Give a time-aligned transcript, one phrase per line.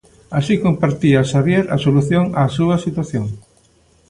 [0.39, 3.25] Así compartía Xavier a solución á súa situación.